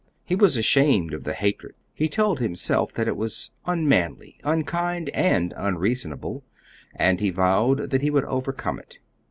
He 0.25 0.33
was 0.35 0.57
ashamed 0.57 1.13
of 1.13 1.25
the 1.25 1.35
hatred. 1.35 1.75
He 1.93 2.09
told 2.09 2.39
himself 2.39 2.91
that 2.93 3.07
it 3.07 3.15
was 3.15 3.51
unmanly, 3.67 4.39
unkind, 4.43 5.09
and 5.09 5.53
unreasonable; 5.55 6.43
and 6.95 7.19
he 7.19 7.29
vowed 7.29 7.91
that 7.91 8.01
he 8.01 8.09
would 8.09 8.25
overcome 8.25 8.79
it. 8.79 8.97